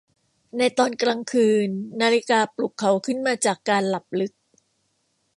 [0.57, 1.69] ในตอนกลางคืน
[2.01, 4.33] นาฬิกาปลุกเขาขึ้นมาจากการหลับลึก